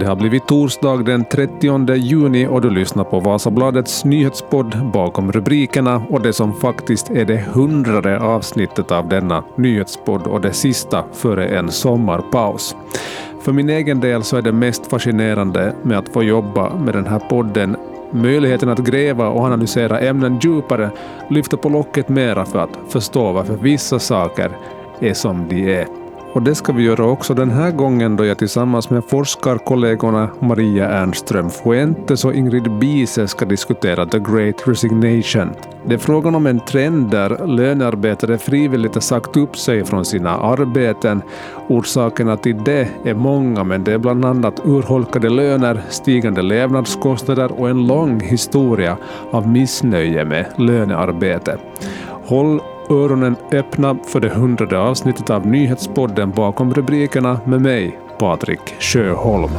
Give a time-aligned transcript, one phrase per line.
[0.00, 6.02] Det har blivit torsdag den 30 juni och du lyssnar på Vasabladets nyhetspodd bakom rubrikerna
[6.10, 11.48] och det som faktiskt är det hundrade avsnittet av denna nyhetspodd och det sista före
[11.48, 12.76] en sommarpaus.
[13.40, 17.06] För min egen del så är det mest fascinerande med att få jobba med den
[17.06, 17.76] här podden
[18.10, 20.90] möjligheten att gräva och analysera ämnen djupare,
[21.30, 24.50] lyfta på locket mera för att förstå varför vissa saker
[25.00, 25.99] är som de är.
[26.32, 30.88] Och det ska vi göra också den här gången då jag tillsammans med forskarkollegorna Maria
[30.88, 35.50] Ernström Fuentes och Ingrid Biese ska diskutera The Great Resignation.
[35.86, 40.30] Det är frågan om en trend där lönearbetare frivilligt har sagt upp sig från sina
[40.30, 41.22] arbeten.
[41.68, 47.70] Orsakerna till det är många, men det är bland annat urholkade löner, stigande levnadskostnader och
[47.70, 48.96] en lång historia
[49.30, 51.58] av missnöje med lönearbete.
[52.24, 59.50] Håll öronen öppna för det hundrade avsnittet av nyhetspodden bakom rubrikerna med mig, Patrik Sjöholm.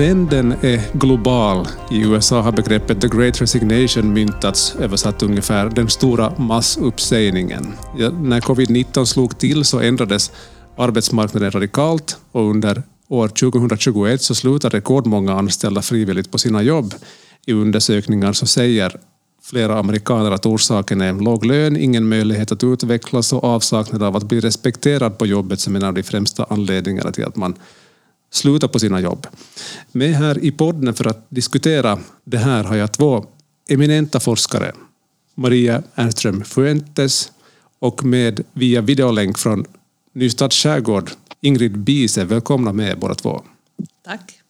[0.00, 1.68] Trenden är global.
[1.90, 7.72] I USA har begreppet the great resignation myntats, översatt ungefär den stora massuppsägningen.
[7.98, 10.32] Ja, när covid-19 slog till så ändrades
[10.76, 16.94] arbetsmarknaden radikalt och under år 2021 så slutade rekordmånga anställda frivilligt på sina jobb.
[17.46, 19.00] I undersökningar så säger
[19.42, 24.28] flera amerikaner att orsaken är låg lön, ingen möjlighet att utvecklas och avsaknad av att
[24.28, 27.54] bli respekterad på jobbet som en av de främsta anledningarna till att man
[28.30, 29.26] sluta på sina jobb.
[29.92, 33.26] Med här i podden för att diskutera det här har jag två
[33.68, 34.72] eminenta forskare.
[35.34, 37.32] Maria Ernström Fuentes
[37.78, 39.64] och med via videolänk från
[40.12, 42.24] Nystads skärgård Ingrid Bise.
[42.24, 43.42] Välkomna med båda två.
[44.04, 44.40] Tack.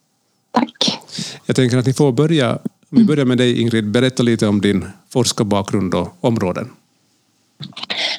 [0.51, 0.99] Tack.
[1.45, 4.85] Jag tänker att ni får börja, vi börjar med dig Ingrid, berätta lite om din
[5.09, 6.69] forskarbakgrund och områden.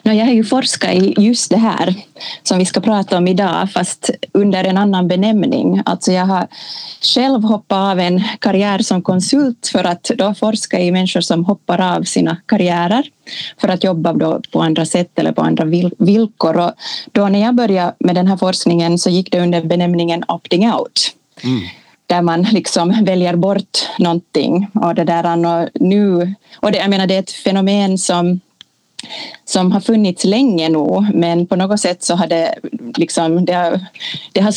[0.03, 1.94] No, jag har ju forskat i just det här
[2.42, 5.82] som vi ska prata om idag fast under en annan benämning.
[5.84, 6.47] Alltså jag har
[7.14, 11.97] själv hoppat av en karriär som konsult för att då forska i människor som hoppar
[11.97, 13.04] av sina karriärer
[13.60, 15.64] för att jobba då på andra sätt eller på andra
[15.98, 16.58] villkor.
[16.58, 16.72] Och
[17.12, 21.12] då när jag började med den här forskningen så gick det under benämningen opting out.
[21.44, 21.60] Mm
[22.12, 24.69] där man liksom väljer bort någonting.
[24.75, 28.41] Och det där och nu, och det, jag menar, det är ett fenomen som
[29.44, 32.54] som har funnits länge nu men på något sätt så har det
[32.96, 33.80] liksom, det har,
[34.32, 34.54] det har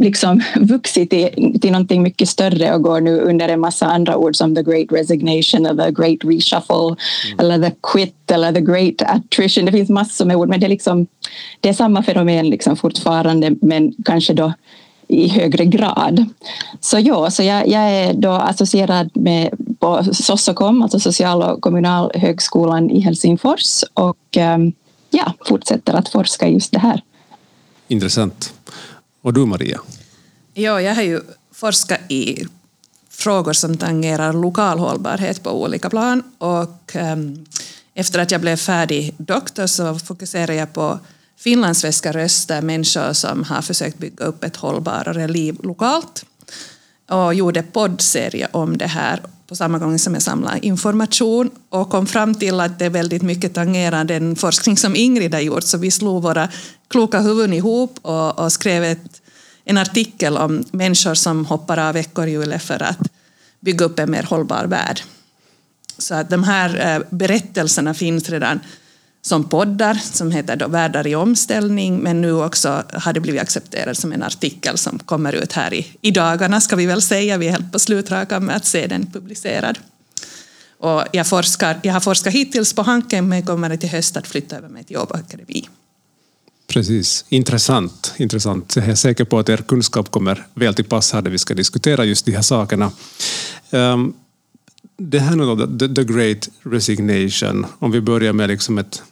[0.00, 4.36] liksom vuxit till, till någonting mycket större och går nu under en massa andra ord
[4.36, 7.38] som the great resignation eller the great reshuffle mm.
[7.38, 9.64] eller the quit eller the great attrition.
[9.64, 11.06] Det finns massor med ord men det är, liksom,
[11.60, 14.52] det är samma fenomen liksom fortfarande men kanske då
[15.12, 16.24] i högre grad.
[16.80, 22.90] Så ja, så jag, jag är då associerad med på Sossokom, alltså social och kommunalhögskolan
[22.90, 24.72] i Helsingfors och ehm,
[25.10, 27.02] ja, fortsätter att forska just det här.
[27.88, 28.52] Intressant.
[29.22, 29.80] Och du Maria?
[30.54, 31.20] Ja, jag har ju
[31.52, 32.44] forskat i
[33.10, 37.46] frågor som tangerar lokal hållbarhet på olika plan och um,
[37.94, 40.98] efter att jag blev färdig doktor så fokuserade jag på
[41.42, 46.24] finlandssvenska röster, människor som har försökt bygga upp ett hållbarare liv lokalt
[47.10, 52.06] och gjorde poddserie om det här på samma gång som jag samlade information och kom
[52.06, 55.78] fram till att det är väldigt mycket tangerar den forskning som Ingrid har gjort så
[55.78, 56.48] vi slog våra
[56.88, 59.22] kloka huvuden ihop och, och skrev ett,
[59.64, 62.98] en artikel om människor som hoppar av ekorrhjulet för att
[63.60, 65.00] bygga upp en mer hållbar värld.
[65.98, 68.60] Så att de här eh, berättelserna finns redan
[69.24, 73.98] som poddar som heter då Världar i omställning men nu också har det blivit accepterat
[73.98, 77.36] som en artikel som kommer ut här i, i dagarna ska vi väl säga.
[77.36, 79.78] Vi är helt på slutrakan med att se den publicerad.
[80.78, 84.56] Och jag, forskar, jag har forskat hittills på Hanken men kommer till höst att flytta
[84.56, 85.68] över mig till Åbo Akademi.
[86.66, 88.14] Precis, intressant.
[88.16, 88.76] intressant.
[88.76, 91.54] Jag är säker på att er kunskap kommer väl till pass här där vi ska
[91.54, 92.92] diskutera just de här sakerna.
[93.70, 94.14] Um,
[94.96, 99.02] det här nu då, the, the Great Resignation, om vi börjar med liksom ett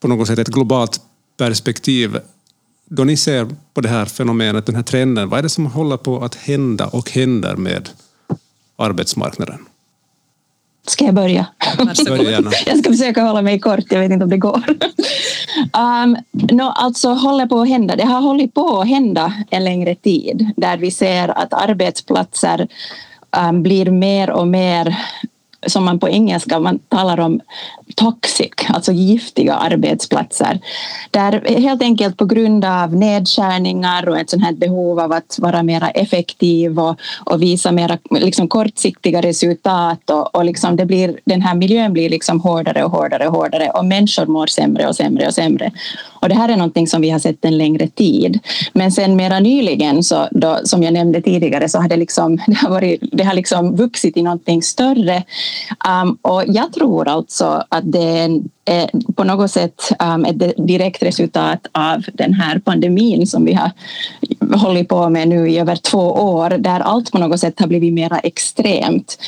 [0.00, 1.00] på något sätt ett globalt
[1.36, 2.18] perspektiv.
[2.84, 5.96] Då ni ser på det här fenomenet, den här trenden, vad är det som håller
[5.96, 7.88] på att hända och händer med
[8.76, 9.58] arbetsmarknaden?
[10.86, 11.46] Ska jag börja?
[12.66, 14.62] Jag ska försöka hålla mig kort, jag vet inte om det går.
[16.04, 19.94] um, no, alltså håller på att hända, det har hållit på att hända en längre
[19.94, 22.68] tid där vi ser att arbetsplatser
[23.48, 24.98] um, blir mer och mer
[25.66, 27.40] som man på engelska man talar om
[27.94, 30.60] toxic, alltså giftiga arbetsplatser.
[31.10, 35.62] Där helt enkelt på grund av nedskärningar och ett sånt här behov av att vara
[35.62, 41.42] mer effektiv och, och visa mer liksom kortsiktiga resultat och, och liksom det blir, den
[41.42, 45.26] här miljön blir liksom hårdare och hårdare och hårdare och människor mår sämre och sämre
[45.26, 45.72] och sämre.
[46.20, 48.38] Och det här är någonting som vi har sett en längre tid.
[48.72, 52.56] Men sen mera nyligen, så då, som jag nämnde tidigare, så har det, liksom, det
[52.56, 55.22] har, varit, det har liksom vuxit i någonting större.
[56.02, 58.86] Um, och jag tror alltså att det är en är Eh,
[59.16, 63.70] på något sätt um, ett direkt resultat av den här pandemin som vi har
[64.56, 67.92] hållit på med nu i över två år, där allt på något sätt har blivit
[67.92, 69.18] mer extremt.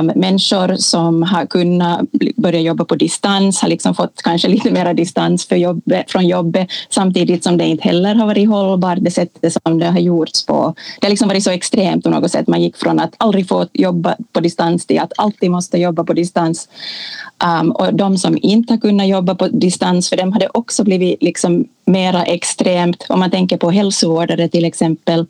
[0.00, 2.00] Um, människor som har kunnat
[2.36, 6.68] börja jobba på distans har liksom fått kanske lite mer distans för jobbet, från jobbet
[6.90, 10.74] samtidigt som det inte heller har varit hållbart det sättet som det har gjorts på.
[11.00, 12.46] Det har liksom varit så extremt på något sätt.
[12.46, 16.12] Man gick från att aldrig få jobba på distans till att alltid måste jobba på
[16.12, 16.68] distans.
[17.60, 20.84] Um, och de som inte har kunna jobba på distans, för dem har det också
[20.84, 23.06] blivit liksom mera extremt.
[23.08, 25.26] Om man tänker på hälsovårdare till exempel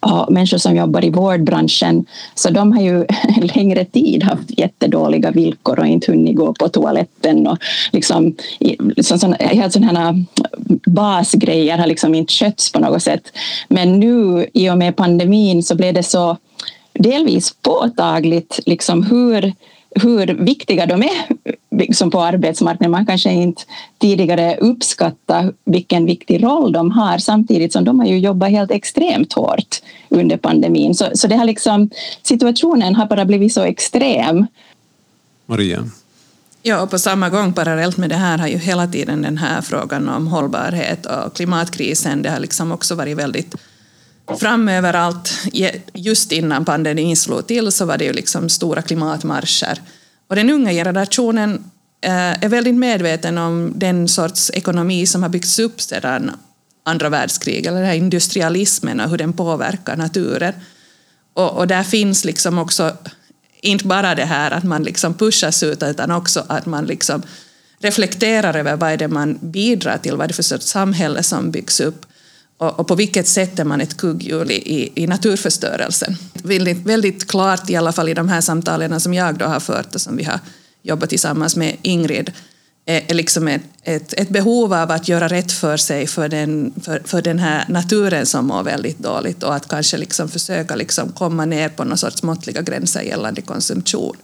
[0.00, 2.06] och människor som jobbar i vårdbranschen.
[2.34, 3.06] Så de har ju
[3.54, 7.46] längre tid haft jättedåliga villkor och inte hunnit gå på toaletten.
[7.46, 7.58] Och
[7.92, 8.34] liksom,
[9.02, 10.14] så, så, helt sådana
[10.86, 13.32] basgrejer har liksom inte skötts på något sätt.
[13.68, 16.36] Men nu i och med pandemin så blev det så
[16.92, 19.52] delvis påtagligt liksom hur
[19.94, 21.26] hur viktiga de är
[21.78, 22.90] liksom på arbetsmarknaden.
[22.90, 23.62] Man kanske inte
[23.98, 29.32] tidigare uppskattat vilken viktig roll de har samtidigt som de har ju jobbat helt extremt
[29.32, 30.94] hårt under pandemin.
[30.94, 31.90] Så, så det har liksom,
[32.22, 34.46] situationen har bara blivit så extrem.
[35.46, 35.88] Maria?
[36.62, 39.60] Ja, och på samma gång parallellt med det här har ju hela tiden den här
[39.60, 43.54] frågan om hållbarhet och klimatkrisen, det har liksom också varit väldigt
[44.40, 45.30] framöverallt.
[45.94, 49.80] Just innan pandemin slog till så var det ju liksom stora klimatmarscher.
[50.28, 51.64] Och den unga generationen
[52.00, 56.30] eh, är väldigt medveten om den sorts ekonomi som har byggts upp sedan
[56.82, 60.52] andra världskriget, eller den här industrialismen och hur den påverkar naturen.
[61.34, 62.96] Och, och där finns liksom också
[63.60, 67.22] inte bara det här att man liksom pushas ut, utan också att man liksom
[67.78, 71.50] reflekterar över vad är det man bidrar till, vad är det för sorts samhälle som
[71.50, 72.06] byggs upp
[72.58, 76.16] och, och, på vilket sätt är man ett kugghjul i, i naturförstörelsen.
[76.32, 79.94] Väldigt, väldigt klart, i alla fall i de här samtalen som jag då har fört
[79.94, 80.40] och som vi har
[80.82, 82.32] jobbat tillsammans med Ingrid,
[82.86, 86.72] är, är liksom ett, ett, ett, behov av att göra rätt för sig för den,
[86.82, 91.12] för, för den här naturen som mår väldigt dåligt och att kanske liksom försöka liksom
[91.12, 94.16] komma ner på någon sorts måttliga gränser gällande konsumtion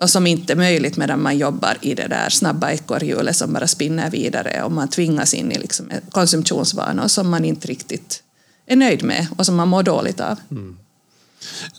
[0.00, 3.66] och som inte är möjligt medan man jobbar i det där snabba ekorrhjulet som bara
[3.66, 8.22] spinner vidare och man tvingas in i liksom konsumtionsvanor som man inte riktigt
[8.66, 10.38] är nöjd med och som man mår dåligt av.
[10.50, 10.76] Mm.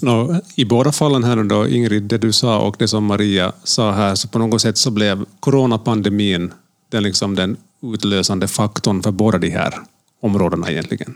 [0.02, 3.92] No, I båda fallen här då, Ingrid, det du sa och det som Maria sa
[3.92, 6.54] här, så på något sätt så blev coronapandemin
[6.90, 9.74] den, liksom den utlösande faktorn för båda de här
[10.22, 11.16] områdena egentligen.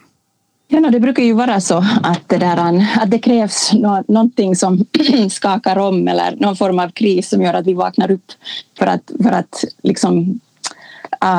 [0.73, 3.73] Ja, no, det brukar ju vara så att det, där, att det krävs
[4.07, 4.85] någonting som
[5.29, 8.31] skakar om eller någon form av kris som gör att vi vaknar upp
[8.77, 10.39] för att, för att liksom,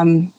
[0.03, 0.33] um,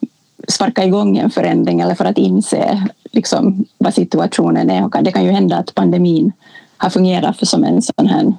[0.48, 4.84] sparka igång en förändring eller för att inse liksom, vad situationen är.
[4.84, 6.32] Och det kan ju hända att pandemin
[6.76, 8.34] har fungerat för som en sån här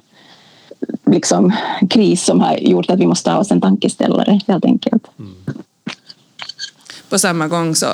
[1.06, 1.52] liksom,
[1.90, 5.06] kris som har gjort att vi måste ha oss en tankeställare helt enkelt.
[5.18, 5.34] Mm.
[7.08, 7.86] På samma gång så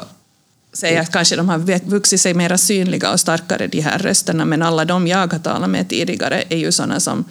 [0.74, 4.62] säga att kanske de har vuxit sig mer synliga och starkare, de här rösterna, men
[4.62, 7.24] alla de jag har talat med tidigare är ju sådana som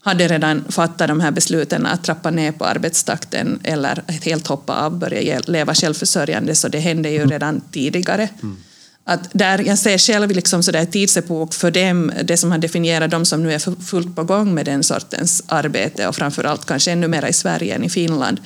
[0.00, 4.98] hade redan fattat de här besluten att trappa ner på arbetstakten eller helt hoppa av,
[4.98, 7.30] börja leva självförsörjande, så det hände ju mm.
[7.30, 8.28] redan tidigare.
[8.42, 8.56] Mm.
[9.04, 13.24] Att där jag ser själv liksom sådär tidsepok för dem, det som har definierat dem
[13.24, 17.26] som nu är fullt på gång med den sortens arbete och framförallt kanske ännu mer
[17.26, 18.40] i Sverige än i Finland,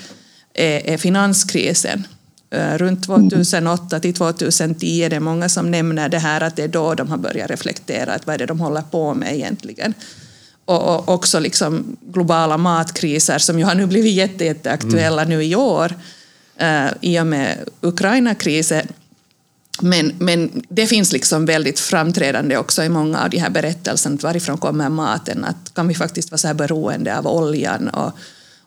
[0.55, 2.07] är, är finanskrisen
[2.53, 6.69] Eh, runt 2008 till 2010 är det många som nämner det här att det är
[6.69, 9.95] då de har börjat reflektera att vad är det de håller på med egentligen.
[10.65, 15.39] Och, och också liksom globala matkriser som ju har nu blivit jätte, jätteaktuella mm.
[15.39, 15.95] nu i år
[16.63, 18.87] uh, i och med Ukraina-krisen.
[19.81, 24.59] Men, men det finns liksom väldigt framträdande också i många av de här berättelserna, varifrån
[24.59, 28.13] kommer maten, att kan vi faktiskt vara så här beroende av oljan och,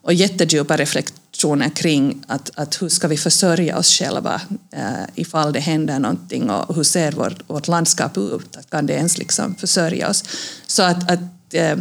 [0.02, 4.40] och jättedjupa reflektioner diskussioner kring att, att hur ska vi försörja oss själva
[4.72, 8.56] eh, ifall det händer någonting och hur ser vårt, vårt landskap ut?
[8.56, 10.24] Att kan det ens liksom försörja oss?
[10.66, 11.20] Så att, att
[11.52, 11.76] eh,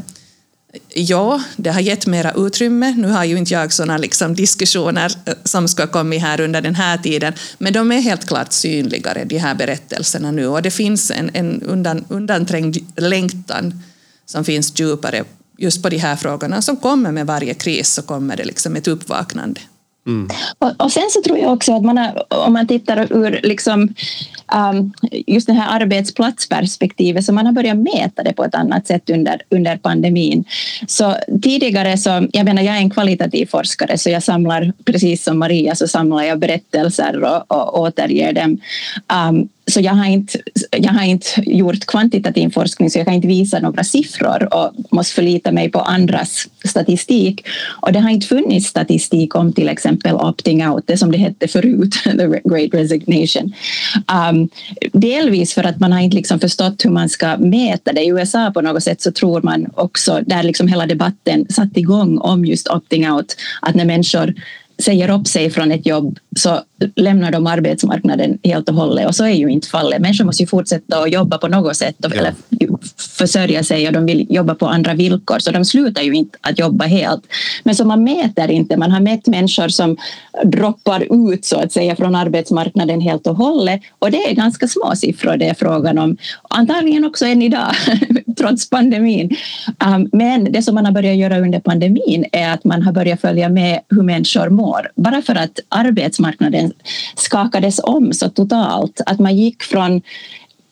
[0.93, 2.93] ja, det har gett mera utrymme.
[2.97, 6.75] Nu har ju inte jag sådana liksom diskussioner eh, som ska komma här under den
[6.75, 11.11] här tiden, men de är helt klart synligare, de här berättelserna nu, och det finns
[11.11, 13.83] en, en undan, undanträngd längtan
[14.25, 15.23] som finns djupare
[15.57, 18.87] just på de här frågorna som kommer med varje kris så kommer det liksom ett
[18.87, 19.61] uppvaknande.
[20.07, 20.29] Mm.
[20.59, 23.93] Och, och, sen så tror jag också att man har, om man tittar ur liksom,
[24.71, 24.93] um,
[25.27, 29.41] just det här arbetsplatsperspektivet så man har börjat mäta det på ett annat sätt under,
[29.49, 30.45] under pandemin.
[30.87, 35.39] Så tidigare så, jag menar jag är en kvalitativ forskare så jag samlar precis som
[35.39, 38.57] Maria så samlar jag berättelser och, och återger dem.
[39.29, 40.39] Um, så jag har, inte,
[40.71, 45.15] jag har inte gjort kvantitativ forskning så jag kan inte visa några siffror och måste
[45.15, 47.47] förlita mig på andras statistik.
[47.81, 51.47] Och det har inte funnits statistik om till exempel opting out, det som det hette
[51.47, 53.53] förut, the great resignation.
[54.29, 54.49] Um,
[54.93, 58.01] delvis för att man har inte liksom förstått hur man ska mäta det.
[58.01, 62.17] I USA på något sätt så tror man också, där liksom hela debatten satt igång
[62.17, 64.33] om just opting out, att när människor
[64.77, 66.61] säger upp sig från ett jobb så
[66.95, 70.01] lämnar de arbetsmarknaden helt och hållet och så är ju inte fallet.
[70.01, 72.19] Människor måste ju fortsätta att jobba på något sätt och, ja.
[72.19, 72.33] eller
[73.17, 76.59] försörja sig och de vill jobba på andra villkor så de slutar ju inte att
[76.59, 77.23] jobba helt.
[77.63, 79.97] Men så man mäter inte, man har mätt människor som
[80.43, 84.95] droppar ut så att säga från arbetsmarknaden helt och hållet och det är ganska små
[84.95, 86.17] siffror det är frågan om.
[86.49, 87.75] Antagligen också än idag
[88.35, 89.29] trots pandemin.
[89.85, 93.21] Um, men det som man har börjat göra under pandemin är att man har börjat
[93.21, 94.91] följa med hur människor mår.
[94.95, 96.73] Bara för att arbetsmarknaden
[97.15, 100.01] skakades om så totalt att man gick från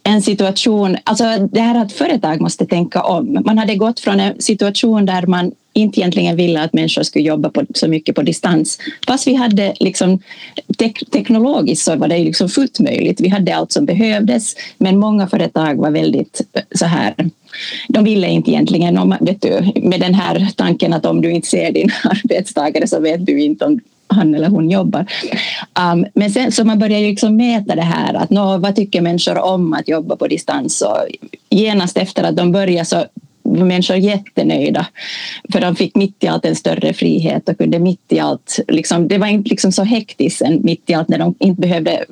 [0.03, 3.41] en situation, alltså det här att företag måste tänka om.
[3.45, 7.49] Man hade gått från en situation där man inte egentligen ville att människor skulle jobba
[7.49, 8.77] på, så mycket på distans.
[9.07, 10.19] Fast vi hade liksom,
[10.77, 13.21] tek, teknologiskt så var det liksom fullt möjligt.
[13.21, 16.41] Vi hade allt som behövdes, men många företag var väldigt
[16.75, 17.13] så här
[17.87, 21.47] de ville inte egentligen, om, vet du, med den här tanken att om du inte
[21.47, 25.05] ser din arbetstagare så vet du inte om han eller hon jobbar.
[25.93, 29.01] Um, men sen så man börjar ju liksom mäta det här att nå, vad tycker
[29.01, 30.97] människor om att jobba på distans och
[31.49, 33.05] genast efter att de börjar så
[33.43, 34.85] människor jättenöjda
[35.51, 39.07] för de fick mitt i allt en större frihet och kunde mitt i allt, liksom,
[39.07, 42.05] det var inte liksom så hektiskt mitt i allt när de inte behövde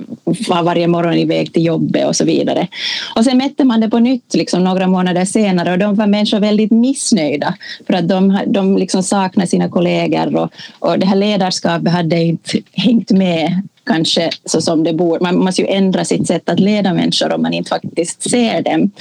[0.47, 2.67] vara varje morgon iväg till jobbet och så vidare.
[3.15, 6.39] Och sen mätte man det på nytt liksom, några månader senare och de var människor
[6.39, 7.55] väldigt missnöjda
[7.87, 12.61] för att de, de liksom saknade sina kollegor och, och det här ledarskapet hade inte
[12.73, 15.23] hängt med kanske så som det borde.
[15.23, 18.91] Man måste ju ändra sitt sätt att leda människor om man inte faktiskt ser dem.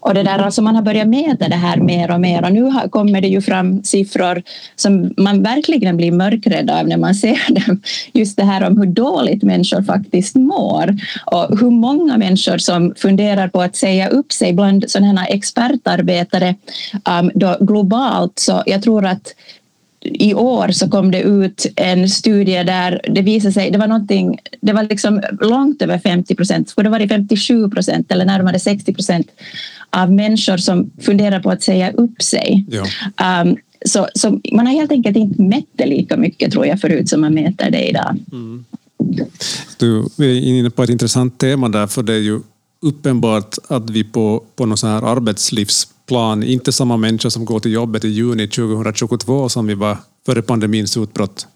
[0.00, 2.72] Och det där, alltså man har börjat mäta det här mer och mer och nu
[2.90, 4.42] kommer det ju fram siffror
[4.76, 7.80] som man verkligen blir mörkrädd av när man ser dem.
[8.12, 13.48] Just det här om hur dåligt människor faktiskt mår och hur många människor som funderar
[13.48, 16.54] på att säga upp sig bland sådana här expertarbetare
[17.20, 18.38] um, då globalt.
[18.38, 19.34] Så jag tror att
[20.00, 24.38] i år så kom det ut en studie där det visade sig, det var någonting,
[24.60, 28.94] det var liksom långt över 50 procent, skulle det varit 57 procent eller närmare 60
[28.94, 29.30] procent
[29.90, 32.66] av människor som funderar på att säga upp sig.
[32.70, 33.42] Ja.
[33.42, 37.08] Um, så, så, man har helt enkelt inte mätt det lika mycket tror jag förut
[37.08, 38.18] som man mäter det idag.
[38.32, 38.64] Mm.
[39.78, 42.40] Du är inne på ett intressant tema där, för det är ju
[42.80, 48.04] uppenbart att vi på, på någon här arbetslivsplan, inte samma människor som går till jobbet
[48.04, 51.46] i juni 2022 som vi var före pandemins utbrott,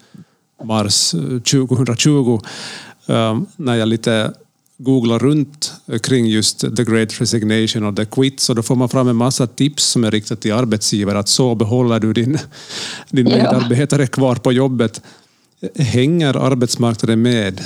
[0.65, 2.41] mars 2020,
[3.07, 4.35] um, ehm, när jag lite
[4.79, 9.09] googlar runt kring just the great resignation och the quit, så då får man fram
[9.09, 12.39] en massa tips som är riktade till arbetsgivare, att så behåller du din,
[13.11, 15.03] din medarbetare kvar på jobbet.
[15.77, 17.61] Hänger arbetsmarknaden med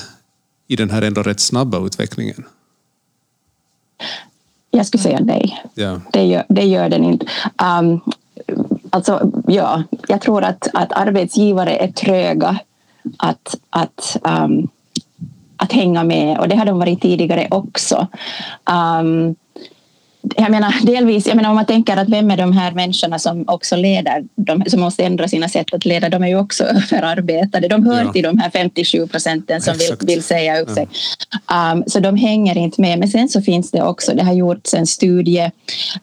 [0.68, 2.44] i den här ändå rätt snabba utvecklingen?
[4.70, 5.62] Jag skulle säga nej.
[5.76, 5.98] Yeah.
[6.12, 7.26] Det, gör, det gör den inte.
[7.80, 8.00] Um,
[8.90, 12.58] alltså, ja, jag tror att, att arbetsgivare är tröga
[13.18, 14.68] att, att, um,
[15.56, 18.06] att hänga med och det har de varit tidigare också.
[19.00, 19.36] Um,
[20.36, 23.44] jag menar, delvis, jag menar om man tänker att vem är de här människorna som
[23.48, 27.68] också leder, de, som måste ändra sina sätt att leda, de är ju också överarbetade.
[27.68, 28.12] De hör ja.
[28.12, 30.88] till de här 57 procenten som vill, vill, säga upp sig.
[31.72, 32.98] Um, så de hänger inte med.
[32.98, 35.50] Men sen så finns det också, det har gjorts en studie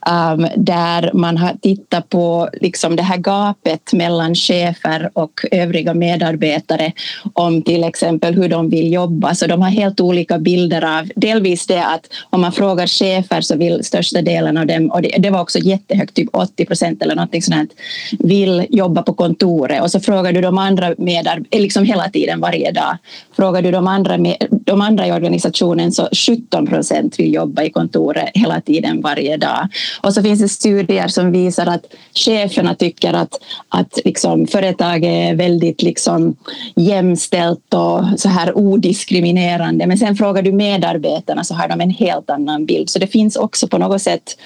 [0.09, 6.91] um, där man har tittat på liksom det här gapet mellan chefer och övriga medarbetare
[7.33, 9.35] om till exempel hur de vill jobba.
[9.35, 13.55] Så de har helt olika bilder av, delvis det att om man frågar chefer så
[13.55, 17.01] vill störst största delen av dem, och det, det var också jättehögt, typ 80 procent
[17.01, 17.71] eller någonting sånt,
[18.19, 19.81] vill jobba på kontoret.
[19.81, 22.97] Och så frågar du de andra medarbetarna, eh, liksom hela tiden, varje dag.
[23.35, 27.69] Frågar du de andra, med, de andra i organisationen så 17 procent vill jobba i
[27.69, 29.67] kontoret hela tiden, varje dag.
[30.01, 33.33] Och så finns det studier som visar att cheferna tycker att,
[33.69, 36.35] att liksom företag är väldigt liksom
[36.75, 39.87] jämställt och så här odiskriminerande.
[39.87, 42.89] Men sen frågar du medarbetarna så har de en helt annan bild.
[42.89, 44.37] Så det finns också på något sätt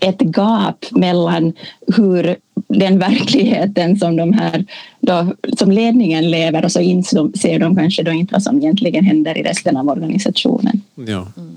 [0.00, 1.52] ett gap mellan
[1.96, 2.36] hur
[2.68, 4.64] den verkligheten som, de här,
[5.00, 9.38] då, som ledningen lever och så inser de kanske då inte vad som egentligen händer
[9.38, 10.80] i resten av organisationen.
[10.94, 11.26] Ja.
[11.36, 11.56] Mm.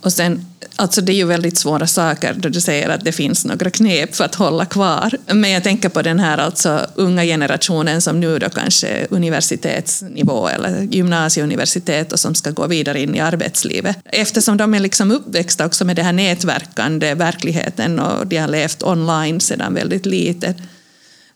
[0.00, 3.44] Och sen, alltså det är ju väldigt svåra saker då du säger att det finns
[3.44, 5.16] några knep för att hålla kvar.
[5.26, 10.48] Men jag tänker på den här alltså unga generationen som nu då kanske är universitetsnivå
[10.48, 13.96] eller gymnasieuniversitet och som ska gå vidare in i arbetslivet.
[14.04, 18.82] Eftersom de är liksom uppväxta också med den här nätverkande verkligheten och de har levt
[18.82, 20.56] online sedan väldigt litet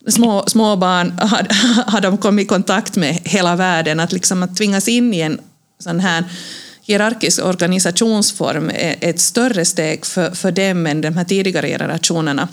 [0.08, 1.46] små, små barn har,
[1.90, 5.40] har de kommit i kontakt med hela världen, att, liksom att tvingas in i en
[5.78, 6.24] sån här
[6.86, 12.48] hierarkisk organisationsform är ett större steg för, för dem än de här tidigare generationerna.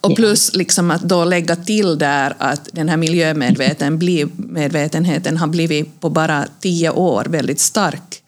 [0.00, 6.10] Och plus liksom att då lägga till där att den här miljömedvetenheten har blivit på
[6.10, 8.22] bara tio år väldigt stark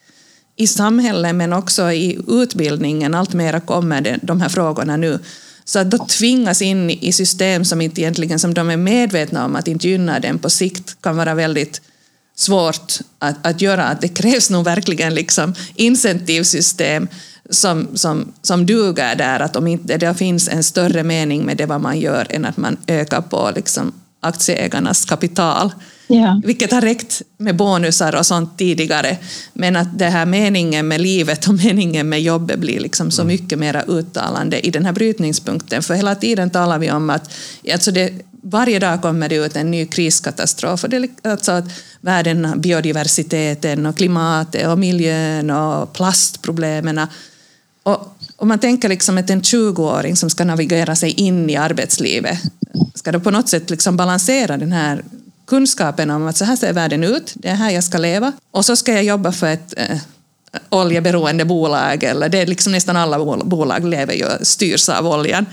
[0.55, 3.15] i samhället men också i utbildningen.
[3.15, 5.19] Allt mera kommer de här frågorna nu.
[5.65, 9.55] Så att då tvingas in i system som inte egentligen som de är medvetna om
[9.55, 11.81] att inte gynna dem på sikt kan vara väldigt
[12.37, 13.83] svårt att, att göra.
[13.83, 17.07] Att det krävs nog verkligen liksom incentivsystem
[17.49, 21.65] som, som, som duger där, att om inte det finns en större mening med det
[21.65, 25.71] vad man gör än att man ökar på liksom aktieägarnas kapital.
[26.07, 26.41] Ja.
[26.45, 29.17] Vilket har räckt med bonusar och sånt tidigare.
[29.53, 33.33] Men att det här meningen med livet och meningen med jobbet blir liksom så mm.
[33.33, 35.83] mycket mer uttalande i den här brytningspunkten.
[35.83, 37.31] För hela tiden talar vi om att
[37.73, 40.83] alltså det, varje dag kommer det ut en ny kriskatastrof.
[40.83, 41.65] Och det är alltså att
[42.01, 47.07] världen, biodiversiteten och klimatet och miljön och plastproblemen.
[47.87, 52.39] Och om man tänker liksom att en 20-åring som ska navigera sig in i arbetslivet,
[52.93, 55.03] ska då på något sätt liksom balansera den här
[55.45, 58.65] kunskapen om att så här ser världen ut, det är här jag ska leva, och
[58.65, 59.97] så ska jag jobba för ett eh,
[60.69, 65.45] oljeberoende bolag, eller det är liksom nästan alla bolag lever ju, styrs av oljan,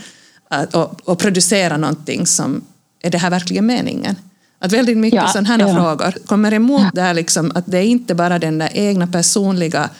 [0.72, 2.64] och, och producera någonting som
[3.02, 4.16] är det här verkligen meningen?
[4.58, 5.74] Att väldigt mycket ja, sådana här ja.
[5.74, 6.90] frågor kommer emot ja.
[7.02, 9.90] där liksom, att det är inte bara den där egna personliga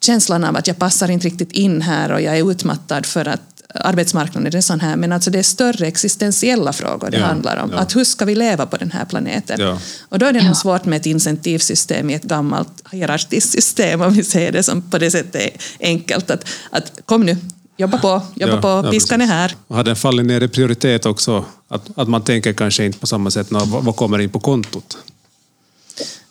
[0.00, 3.40] känslan av att jag passar inte riktigt in här och jag är utmattad för att
[3.74, 7.70] arbetsmarknaden är sån här, men alltså det är större existentiella frågor det ja, handlar om.
[7.72, 7.78] Ja.
[7.78, 9.60] Att hur ska vi leva på den här planeten?
[9.60, 9.78] Ja.
[10.08, 14.12] Och då är det nog svårt med ett incentivsystem i ett gammalt hierarkiskt system, om
[14.12, 16.30] vi säger det som på det sättet är enkelt.
[16.30, 17.36] Att, att kom nu,
[17.76, 19.54] jobba på, jobba ja, på, piskan är här.
[19.68, 21.44] Har den fallit ner i prioritet också?
[21.68, 24.98] Att, att man tänker kanske inte på samma sätt, när, vad kommer in på kontot?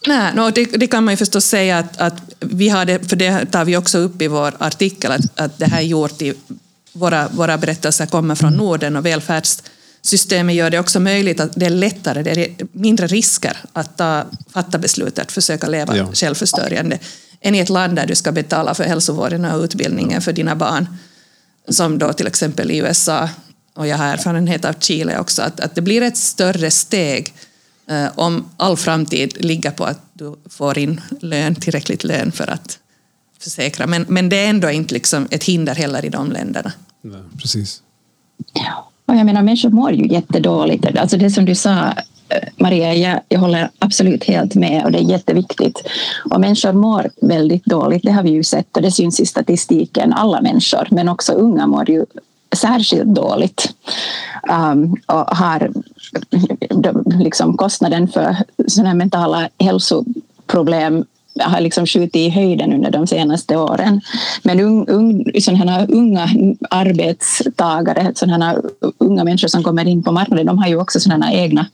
[0.07, 3.15] Nej, no, det, det, kan man ju förstås säga att, att vi har det, för
[3.15, 6.33] det tar vi också upp i vår artikel, att, att det här är gjort i
[6.93, 11.69] våra, våra berättelser kommer från Norden och välfärdssystemet gör det också möjligt att det är
[11.69, 16.07] lättare, det är mindre risker att ta, fatta beslutet att försöka leva ja.
[16.13, 16.99] självförsörjande
[17.41, 20.87] än i ett land där du ska betala för hälsovården och utbildningen för dina barn
[21.69, 23.29] som då till exempel i USA,
[23.75, 27.33] och jag har erfarenhet av Chile också, att, att det blir ett större steg
[28.15, 32.79] om all framtid ligger på att du får in lön, tillräckligt lön för att
[33.39, 33.87] försäkra.
[33.87, 36.71] Men, men det är ändå inte liksom ett hinder heller i de länderna.
[37.01, 37.81] Nej, precis.
[38.53, 40.85] Ja, och jag menar, människor mår ju jättedåligt.
[40.97, 41.93] Alltså det som du sa
[42.57, 45.81] Maria, jag, jag håller absolut helt med och det är jätteviktigt.
[46.31, 50.13] Och människor mår väldigt dåligt, det har vi ju sett och det syns i statistiken.
[50.13, 52.05] Alla människor, men också unga mår ju
[52.55, 53.73] särskilt dåligt
[54.49, 55.71] um, och har
[57.19, 58.35] liksom kostnaden för
[58.67, 61.05] sådana mentala hälsoproblem
[61.39, 64.01] har liksom skjutit i höjden under de senaste åren.
[64.43, 66.29] Men un, un, sådana unga
[66.69, 68.61] arbetstagare, sådana
[68.97, 71.65] unga människor som kommer in på marknaden, de har ju också sådana egna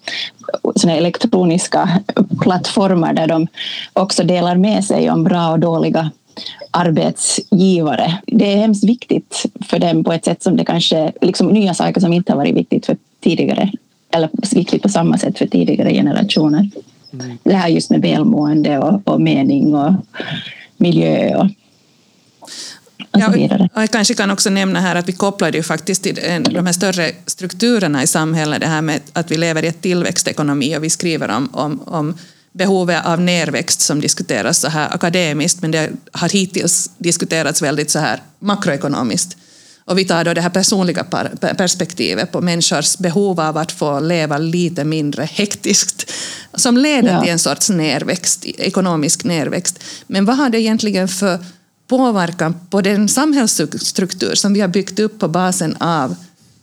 [0.75, 1.89] såna elektroniska
[2.41, 3.47] plattformar där de
[3.93, 6.11] också delar med sig om bra och dåliga
[6.75, 8.19] arbetsgivare.
[8.27, 12.01] Det är hemskt viktigt för dem på ett sätt som det kanske, liksom nya saker
[12.01, 13.71] som inte har varit viktigt för tidigare,
[14.11, 16.69] eller viktigt på samma sätt för tidigare generationer.
[17.13, 17.37] Mm.
[17.43, 19.93] Det här just med välmående och, och mening och
[20.77, 21.47] miljö och.
[23.11, 23.33] Ja,
[23.75, 26.15] jag kanske kan också nämna här att vi kopplar det ju faktiskt till
[26.51, 30.77] de här större strukturerna i samhället, det här med att vi lever i ett tillväxtekonomi
[30.77, 32.17] och vi skriver om, om, om
[32.57, 37.99] behovet av närväxt som diskuteras så här akademiskt, men det har hittills diskuterats väldigt så
[37.99, 39.37] här makroekonomiskt.
[39.85, 41.03] Och vi tar då det här personliga
[41.57, 46.11] perspektivet på människors behov av att få leva lite mindre hektiskt,
[46.53, 47.21] som leder ja.
[47.21, 49.79] till en sorts närväxt, ekonomisk närväxt.
[50.07, 51.39] Men vad har det egentligen för
[51.87, 56.15] påverkan på den samhällsstruktur som vi har byggt upp på basen av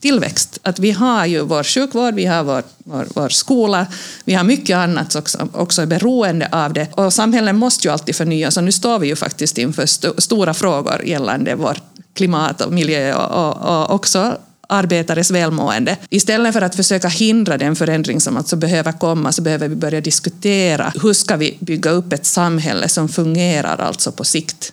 [0.03, 0.59] tillväxt.
[0.63, 3.87] Att vi har ju vår sjukvård, vi har vår, vår, vår skola,
[4.25, 6.87] vi har mycket annat också, också är beroende av det.
[6.93, 10.55] Och samhällen måste ju alltid förnyas och nu står vi ju faktiskt inför st stora
[10.55, 11.83] frågor gällande vårt
[12.15, 14.39] klimat och miljö och, och, och också
[14.69, 15.97] arbetares välmående.
[16.11, 20.01] Istället för att försöka hindra den förändring som alltså behöver komma så behöver vi börja
[20.01, 24.73] diskutera hur ska vi bygga upp ett samhälle som fungerar alltså på sikt.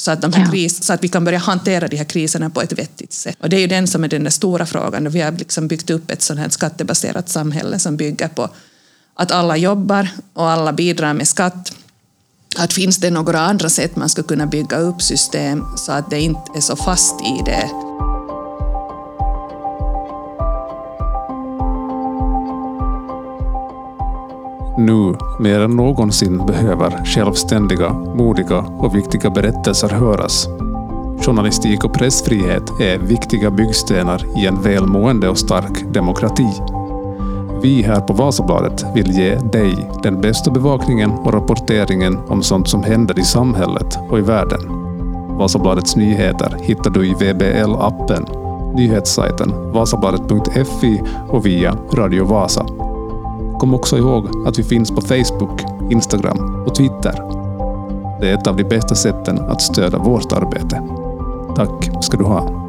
[0.00, 2.62] Så att, de här kris, så att vi kan börja hantera de här kriserna på
[2.62, 3.36] ett vettigt sätt.
[3.40, 5.10] Och det är ju den som är den stora frågan.
[5.10, 8.48] Vi har liksom byggt upp ett sånt här skattebaserat samhälle som bygger på
[9.14, 11.72] att alla jobbar och alla bidrar med skatt.
[12.56, 16.20] Att finns det några andra sätt man skulle kunna bygga upp system så att det
[16.20, 17.87] inte är så fast i det
[24.78, 30.48] Nu, mer än någonsin, behöver självständiga, modiga och viktiga berättelser höras.
[31.26, 36.48] Journalistik och pressfrihet är viktiga byggstenar i en välmående och stark demokrati.
[37.62, 42.82] Vi här på Vasabladet vill ge dig den bästa bevakningen och rapporteringen om sånt som
[42.82, 44.60] händer i samhället och i världen.
[45.38, 48.26] Vasabladets nyheter hittar du i VBL-appen,
[48.74, 52.87] nyhetssajten vasabladet.fi och via Radio Vasa.
[53.58, 57.12] Kom också ihåg att vi finns på Facebook, Instagram och Twitter.
[58.20, 60.82] Det är ett av de bästa sätten att stödja vårt arbete.
[61.56, 62.68] Tack ska du ha.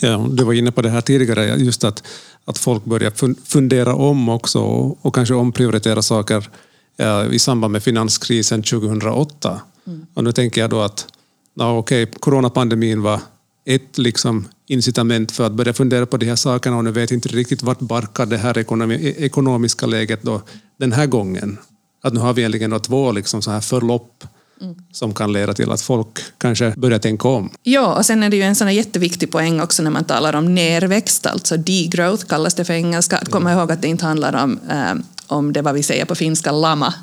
[0.00, 2.02] Ja, du var inne på det här tidigare, just att,
[2.44, 6.50] att folk börjar fundera om också och, och kanske omprioritera saker
[6.96, 9.60] ja, i samband med finanskrisen 2008.
[9.86, 10.06] Mm.
[10.14, 11.06] Och nu tänker jag då att
[11.54, 13.20] ja, okej, coronapandemin var
[13.64, 17.28] ett liksom incitament för att börja fundera på de här sakerna och nu vet inte
[17.28, 20.42] riktigt vart barkar det här ekonomi, ekonomiska läget då
[20.76, 21.58] den här gången.
[22.02, 24.24] Att nu har vi egentligen två liksom så här förlopp
[24.60, 24.76] mm.
[24.92, 27.50] som kan leda till att folk kanske börjar tänka om.
[27.62, 30.54] Ja, och sen är det ju en sån jätteviktig poäng också när man talar om
[30.54, 33.18] nerväxt, alltså degrowth kallas det för engelska.
[33.18, 33.60] Att komma mm.
[33.60, 34.94] ihåg att det inte handlar om, eh,
[35.26, 36.94] om det vad vi säger på finska, lama,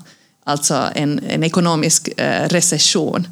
[0.43, 3.27] alltså en, en ekonomisk eh, recession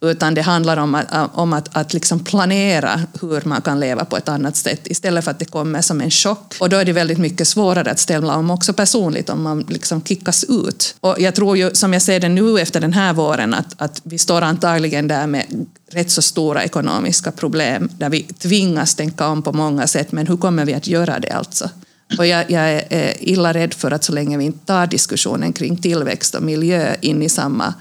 [0.00, 4.16] utan det handlar om att, om att, att liksom planera hur man kan leva på
[4.16, 6.54] ett annat sätt istället för att det kommer som en chock.
[6.60, 10.02] Och då är det väldigt mycket svårare att ställa om också personligt om man liksom
[10.02, 10.94] kickas ut.
[11.00, 14.00] Och jag tror ju, som jag ser det nu efter den här våren, att, att
[14.04, 19.42] vi står antagligen där med rätt så stora ekonomiska problem där vi tvingas tänka om
[19.42, 21.70] på många sätt, men hur kommer vi att göra det alltså?
[22.18, 25.76] Och jag, jag är illa rädd för att så länge vi inte tar diskussionen kring
[25.76, 27.74] tillväxt och miljö in i samma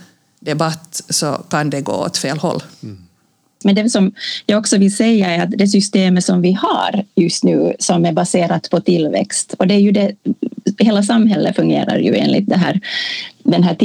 [0.46, 2.64] debatt så kan det gå åt fel håll.
[2.84, 2.98] Mm.
[3.64, 4.14] Men det som
[4.46, 8.12] jag också vill säga är att det systemet som vi har just nu som är
[8.14, 10.16] baserat på tillväxt och det är ju det,
[10.80, 12.80] hela samhället fungerar ju enligt det här,
[13.44, 13.76] den här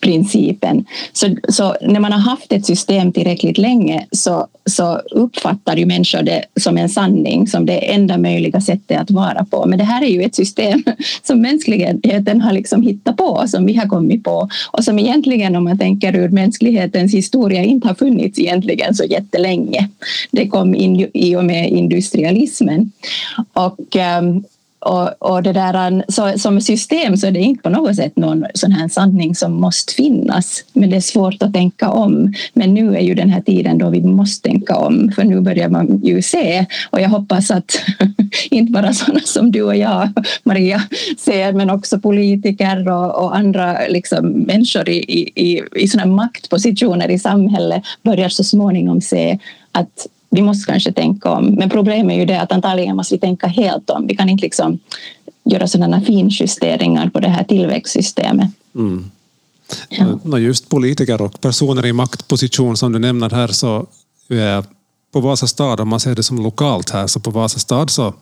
[0.00, 0.84] principen.
[1.12, 6.22] Så, så när man har haft ett system tillräckligt länge så, så uppfattar ju människor
[6.22, 9.66] det som en sanning, som det enda möjliga sättet att vara på.
[9.66, 10.82] Men det här är ju ett system
[11.22, 15.64] som mänskligheten har liksom hittat på, som vi har kommit på och som egentligen om
[15.64, 19.88] man tänker ur mänsklighetens historia inte har funnits egentligen så jättelänge.
[20.30, 22.92] Det kom in i och med industrialismen.
[23.52, 24.44] Och um,
[24.80, 28.16] och, och det där, äh, så, som system så är det inte på något sätt
[28.16, 30.64] någon sån här sanning som måste finnas.
[30.72, 32.32] Men det är svårt att tänka om.
[32.52, 35.12] Men nu är ju den här tiden då vi måste tänka om.
[35.14, 36.66] För nu börjar man ju se.
[36.90, 37.80] Och jag hoppas att
[38.50, 40.08] inte bara sådana som du och jag,
[40.42, 40.82] Maria,
[41.18, 41.52] ser.
[41.52, 44.98] Men också politiker och, och andra liksom, människor i,
[45.34, 49.38] i, i sådana maktpositioner i samhället börjar så småningom se
[49.72, 51.46] att vi måste kanske tänka om.
[51.46, 54.06] Men problemet är ju det att antagligen måste vi tänka helt om.
[54.06, 54.78] Vi kan inte liksom
[55.44, 58.50] göra sådana finjusteringar på det här tillväxtsystemet.
[58.74, 59.10] Mm.
[59.88, 60.38] Ja.
[60.38, 63.86] Just politiker och personer i maktposition som du nämner här så
[65.12, 68.14] på Vasa stad, om man ser det som lokalt här, så på Vasa stad så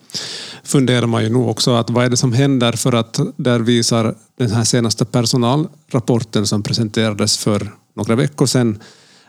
[0.64, 4.14] funderar man ju nu också att vad är det som händer för att där visar
[4.36, 8.82] den här senaste personalrapporten som presenterades för några veckor sedan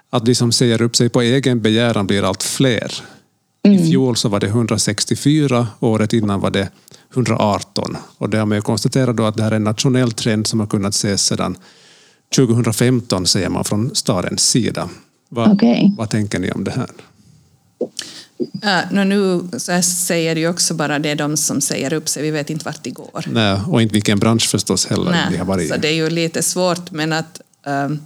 [0.09, 2.93] att de som säger upp sig på egen begäran blir allt fler.
[3.63, 3.77] Mm.
[3.77, 6.69] I fjol så var det 164, året innan var det
[7.13, 7.97] 118.
[8.17, 10.59] Och det har man ju konstaterat då att det här är en nationell trend som
[10.59, 11.57] har kunnat ses sedan
[12.35, 14.89] 2015 säger man från stadens sida.
[15.29, 15.91] Vad, okay.
[15.97, 16.89] vad tänker ni om det här?
[18.63, 22.49] Uh, nu så säger ju också bara det de som säger upp sig, vi vet
[22.49, 23.25] inte vart det går.
[23.27, 25.11] Nej, och inte vilken bransch förstås heller.
[25.11, 27.99] Nej, de har varit så det är ju lite svårt men att um,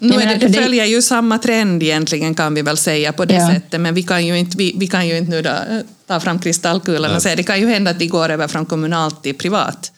[0.00, 3.34] nu är det, det följer ju samma trend egentligen kan vi väl säga på det
[3.34, 3.50] ja.
[3.54, 6.20] sättet, men vi kan ju inte, vi, vi kan ju inte nu då eh, ta
[6.20, 9.34] fram kristallkulan och säga det kan ju hända att de går över från kommunalt till
[9.34, 9.92] privat.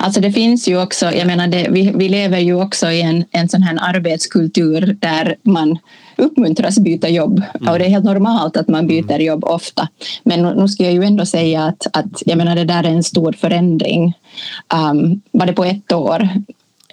[0.00, 3.24] Alltså det finns ju också, jag menar det, vi, vi lever ju också i en,
[3.30, 5.78] en sån här arbetskultur där man
[6.16, 7.68] uppmuntras byta jobb mm.
[7.68, 9.88] och det är helt normalt att man byter jobb ofta.
[10.22, 13.04] Men nu ska jag ju ändå säga att, att jag menar det där är en
[13.04, 14.12] stor förändring.
[14.74, 16.28] Um, var det på ett år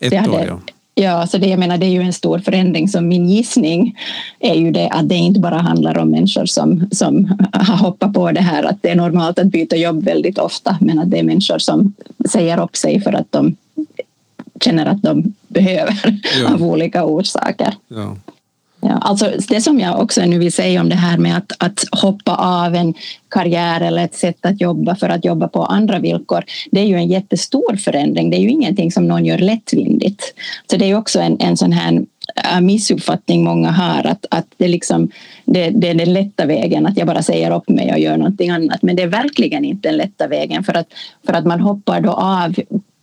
[0.02, 0.60] Ett hade, år, ja.
[0.98, 2.88] Ja, så det, jag menar, det är ju en stor förändring.
[2.88, 3.98] Så min gissning
[4.40, 8.32] är ju det att det inte bara handlar om människor som, som har hoppat på
[8.32, 11.24] det här att det är normalt att byta jobb väldigt ofta men att det är
[11.24, 11.94] människor som
[12.30, 13.56] säger upp sig för att de
[14.62, 16.48] känner att de behöver Ja.
[16.54, 17.74] av olika orsaker.
[17.88, 18.16] Ja.
[18.88, 21.86] Ja, alltså det som jag också nu vill säga om det här med att, att
[22.02, 22.94] hoppa av en
[23.30, 26.96] karriär eller ett sätt att jobba för att jobba på andra villkor, det är ju
[26.96, 28.30] en jättestor förändring.
[28.30, 30.22] Det är ju ingenting som någon gör lättvindigt.
[30.72, 32.06] Så det är ju också en, en sån här
[32.54, 35.10] äh, missuppfattning många har att, att det, liksom,
[35.46, 38.50] det, det är den lätta vägen att jag bara säger upp mig och gör någonting
[38.50, 38.82] annat.
[38.82, 40.88] Men det är verkligen inte den lätta vägen för att,
[41.26, 42.56] för att man hoppar då av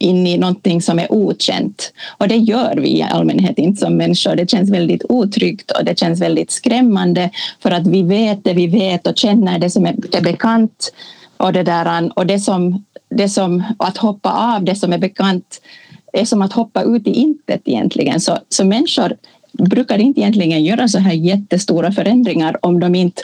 [0.03, 1.93] in i någonting som är okänt.
[2.19, 4.37] Och det gör vi i allmänhet inte som människor.
[4.37, 7.31] Det känns väldigt otryggt och det känns väldigt skrämmande
[7.63, 10.93] för att vi vet det vi vet och känner det som är, bekant.
[11.37, 15.61] Och det, där, och det som, det som, att hoppa av det som är bekant
[16.13, 18.21] är som att hoppa ut i intet egentligen.
[18.21, 19.17] Så, så människor
[19.53, 23.23] brukar inte egentligen göra så här jättestora förändringar om, de inte,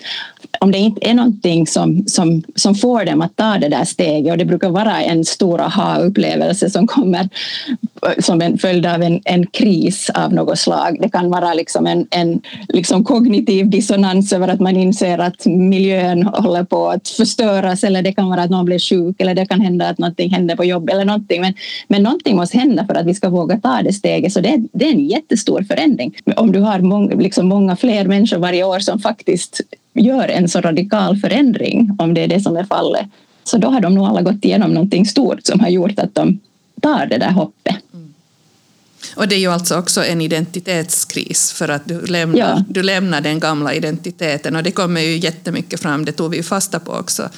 [0.60, 4.32] om det inte är någonting som, som, som får dem att ta det där steget.
[4.32, 7.28] Och det brukar vara en stor aha-upplevelse som kommer
[8.18, 10.98] som en följd av en, en kris av något slag.
[11.00, 16.22] Det kan vara liksom en, en liksom kognitiv dissonans över att man inser att miljön
[16.22, 19.60] håller på att förstöras eller det kan vara att någon blir sjuk eller det kan
[19.60, 20.94] hända att någonting händer på jobbet.
[20.94, 21.40] eller någonting.
[21.40, 21.54] Men,
[21.88, 24.32] men någonting måste hända för att vi ska våga ta det steget.
[24.32, 26.16] Så det, det är en jättestor förändring.
[26.36, 29.60] Om du har mång, liksom många fler människor varje år som faktiskt
[29.98, 33.06] gör en så radikal förändring, om det är det som är fallet,
[33.44, 36.40] så då har de nog alla gått igenom någonting stort som har gjort att de
[36.82, 37.76] tar det där hoppet.
[39.16, 42.64] Och det är ju alltså också en identitetskris för att du lämnar, Ja.
[42.68, 46.42] du lämnar den gamla identiteten och det kommer ju jättemycket fram, det tog vi ju
[46.42, 47.28] fasta på också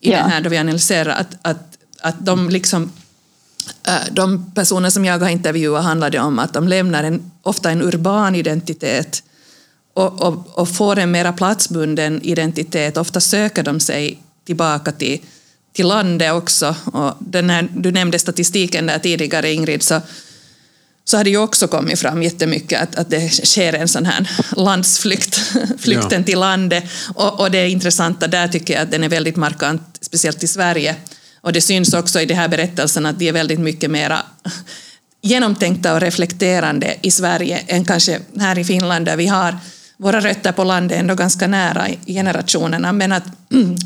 [0.00, 0.16] i Ja.
[0.18, 2.90] den här då vi analyserar att, att, att de liksom
[3.88, 7.82] äh, de personer som jag har intervjuat handlade om att de lämnar en, ofta en
[7.82, 9.22] urban identitet
[9.94, 12.96] och, och, och får en mera platsbunden identitet.
[12.96, 15.20] Ofta söker de sig tillbaka till,
[15.72, 16.76] till landet också.
[16.84, 20.00] Och den här, du nämnde statistiken där tidigare, Ingrid, så,
[21.04, 24.30] så har det ju också kommit fram jättemycket att, att det sker en sån här
[24.56, 25.34] landsflykt,
[25.78, 26.24] flykten Ja.
[26.24, 26.84] till landet.
[27.14, 30.96] Och, och det intressanta där tycker jag att den är väldigt markant, speciellt i Sverige.
[31.40, 34.22] Och det syns också i de här berättelserna att de är väldigt mycket mera
[35.22, 39.58] genomtänkta och reflekterande i Sverige än kanske här i Finland där vi har
[39.96, 43.76] våra rötter på landet ändå ganska nära i generationerna men att mm,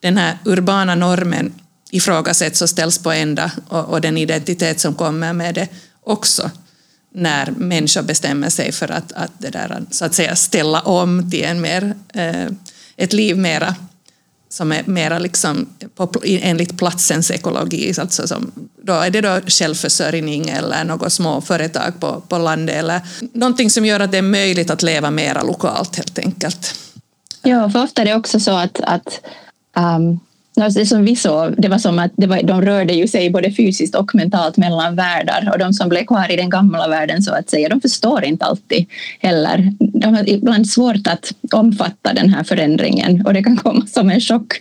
[0.00, 1.52] den här urbana normen
[1.90, 5.68] ifrågasätts och ställs på ända och, och den identitet som kommer med det
[6.02, 6.50] också
[7.14, 11.44] när människor bestämmer sig för att, att, det där, så att säga, ställa om till
[11.44, 12.46] en mer, eh,
[12.96, 13.74] ett liv mera
[14.48, 20.48] som är mera liksom på, enligt platsens ekologi, alltså som, då är det då självförsörjning
[20.48, 23.00] eller något små företag på, på landet eller
[23.32, 26.74] någonting som gör att det är möjligt att leva mera lokalt helt enkelt.
[27.42, 29.20] Ja, för ofta är det också så att, att
[29.76, 30.20] um,
[30.58, 33.52] det som vi såg, det var som att det var, de rörde ju sig både
[33.52, 37.34] fysiskt och mentalt mellan världar och de som blev kvar i den gamla världen så
[37.34, 38.86] att säga, de förstår inte alltid
[39.20, 39.72] heller.
[39.78, 44.20] De har ibland svårt att omfatta den här förändringen och det kan komma som en
[44.20, 44.52] chock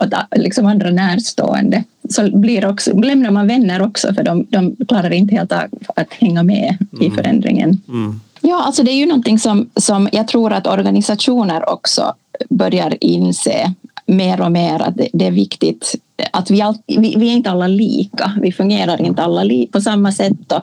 [0.00, 1.84] åt liksom andra närstående.
[2.10, 6.12] Så blir också, lämnar man vänner också för de, de klarar inte helt att, att
[6.12, 7.82] hänga med i förändringen.
[7.88, 8.20] Mm.
[8.40, 12.14] Ja, alltså det är ju någonting som, som jag tror att organisationer också
[12.50, 13.74] börjar inse
[14.06, 15.94] mer och mer att det, det är viktigt
[16.30, 18.32] att vi, all, vi, vi är inte alla lika.
[18.42, 20.62] Vi fungerar inte alla li, på samma sätt och,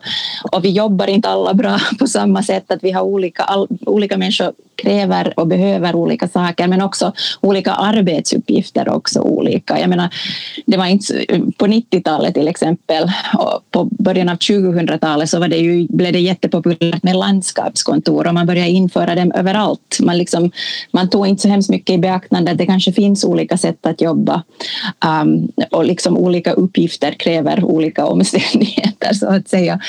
[0.52, 2.72] och vi jobbar inte alla bra på samma sätt.
[2.72, 7.12] Att vi har olika, all, olika människor kräver och behöver olika saker men också
[7.42, 9.80] olika arbetsuppgifter också olika.
[9.80, 10.10] Jag menar,
[10.66, 11.26] det var inte,
[11.58, 16.20] på 90-talet till exempel och på början av 2000-talet så var det ju, blev det
[16.20, 19.98] jättepopulärt med landskapskontor och man började införa dem överallt.
[20.00, 20.52] Man, liksom,
[20.92, 24.02] man tog inte så hemskt mycket i beaktande att det kanske finns olika sätt att
[24.02, 24.44] jobba
[25.06, 25.41] um,
[25.72, 29.80] och liksom olika uppgifter kräver olika omständigheter så att säga.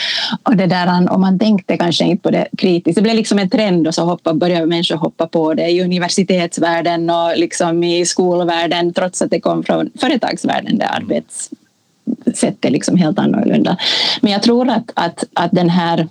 [0.43, 3.51] Och det där, om man tänkte kanske inte på det kritiskt, det blev liksom en
[3.51, 8.93] trend och så hoppa, började människor hoppa på det i universitetsvärlden och liksom i skolvärlden
[8.93, 13.77] trots att det kom från företagsvärlden där arbetssättet är liksom helt annorlunda.
[14.21, 16.09] Men jag tror att, att, att den här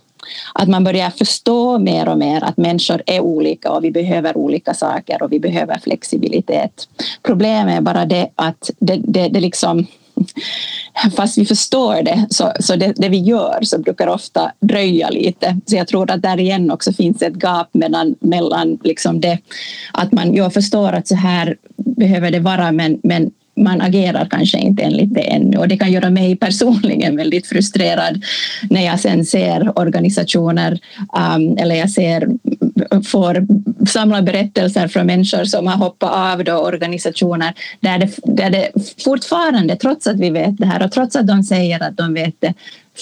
[0.54, 4.74] att man börjar förstå mer och mer att människor är olika och vi behöver olika
[4.74, 6.88] saker och vi behöver flexibilitet.
[7.24, 9.88] Problemet är bara det att det, det, det liksom
[11.16, 15.58] fast vi förstår det, så, så det, det, vi gör så brukar ofta dröja lite.
[15.66, 19.40] Så jag tror att där igen också finns ett gap mellan, mellan liksom det
[19.94, 24.58] att man jag förstår att så här behöver det vara men, men man agerar kanske
[24.58, 28.24] inte enligt det ännu och det kan göra mig personligen väldigt frustrerad
[28.70, 30.80] när jag sen ser organisationer
[31.36, 32.28] um, eller jag ser
[33.04, 33.48] får
[33.88, 38.72] samla berättelser från människor som har hoppat av då organisationer där det, där det
[39.04, 42.36] fortfarande, trots att vi vet det här och trots att de säger att de vet
[42.40, 42.54] det,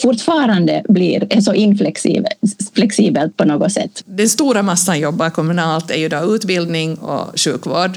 [0.02, 4.04] fortfarande blir är så inflexibelt på något sätt.
[4.06, 7.92] Den stora massan jobbar kommunalt är ju då utbildning och sjukvård.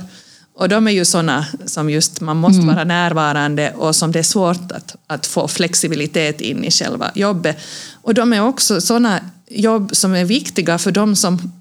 [0.55, 2.75] Och de är ju sådana som just man måste mm.
[2.75, 7.59] vara närvarande och som det är svårt att, att få flexibilitet in i själva jobbet.
[8.03, 11.53] Och de är också sådana jobb som är viktiga för de som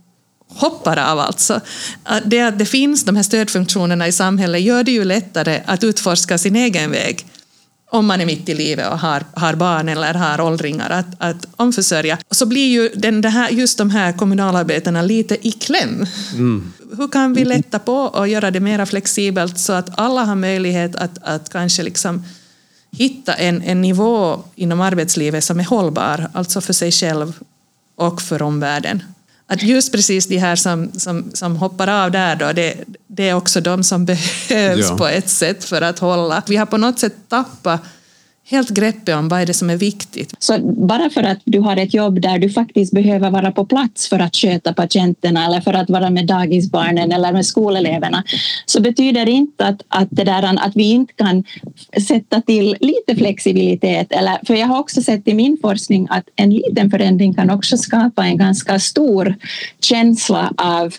[0.47, 1.62] hoppar av alltså.
[2.25, 6.38] Det att det finns de här stödfunktionerna i samhället gör det ju lättare att utforska
[6.38, 7.25] sin egen väg
[7.91, 11.47] om man är mitt i livet och har, har barn eller har åldringar att, att
[11.56, 12.17] omförsörja.
[12.32, 16.06] Så blir ju den, det här, just de här kommunalarbetarna lite i kläm.
[16.34, 16.73] Mm.
[16.97, 20.95] Hur kan vi lätta på och göra det mer flexibelt så att alla har möjlighet
[20.95, 22.23] att, att kanske liksom
[22.91, 27.34] hitta en, en nivå inom arbetslivet som är hållbar, alltså för sig själv
[27.95, 29.04] och för omvärlden
[29.51, 32.75] att just precis de här som, som, som hoppar av där då, det,
[33.07, 34.05] det är också de som
[34.49, 34.97] behövs ja.
[34.97, 36.43] på ett sätt för att hålla.
[36.47, 37.81] Vi har på något sätt tappat
[38.45, 40.36] helt greppet om vad är det som är viktigt.
[40.39, 44.10] Så bara för att du har ett jobb där du faktiskt behöver vara på plats
[44.10, 48.23] för att sköta patienterna eller för att vara med dagisbarnen eller med skoleleverna
[48.65, 51.43] så betyder det inte att, att, det där, att vi inte kan
[52.08, 54.12] sätta till lite flexibilitet.
[54.12, 57.77] Eller, för jag har också sett i min forskning att en liten förändring kan också
[57.77, 59.36] skapa en ganska stor
[59.80, 60.93] känsla av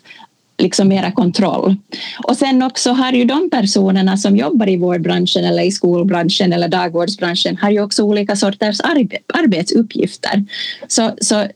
[0.59, 1.77] liksom mera kontroll.
[2.29, 6.69] Och sen också har ju de personerna som jobbar i vårdbranschen eller i skolbranschen eller
[6.69, 10.45] dagvårdsbranschen har ju också olika sorters arbe arbetsuppgifter.
[10.89, 11.47] Så, så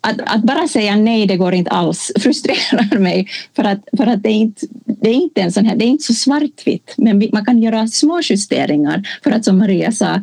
[0.00, 4.22] att, att, bara säga nej, det går inte alls, frustrerar mig för att, för att
[4.22, 7.28] det, är inte, det är inte en sån här, det är inte så svartvitt, men
[7.32, 10.22] man kan göra små justeringar för att som Maria sa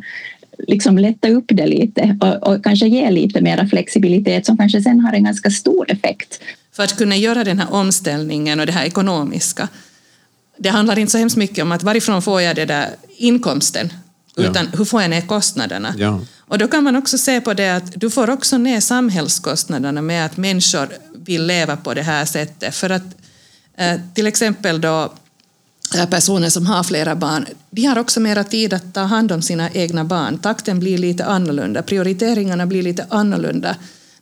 [0.58, 5.00] liksom lätta upp det lite och, och kanske ge lite mera flexibilitet som kanske sen
[5.00, 6.40] har en ganska stor effekt
[6.76, 9.68] för att kunna göra den här omställningen och det här ekonomiska.
[10.58, 13.92] Det handlar inte så hemskt mycket om att varifrån får jag den där inkomsten,
[14.36, 14.78] utan ja.
[14.78, 15.94] hur får jag ner kostnaderna?
[15.98, 16.20] Ja.
[16.38, 20.26] Och då kan man också se på det att du får också ner samhällskostnaderna med
[20.26, 22.74] att människor vill leva på det här sättet.
[22.74, 23.16] För att
[23.76, 25.12] eh, till exempel då
[25.96, 29.42] eh, personer som har flera barn, de har också mera tid att ta hand om
[29.42, 30.38] sina egna barn.
[30.38, 33.76] Takten blir lite annorlunda, prioriteringarna blir lite annorlunda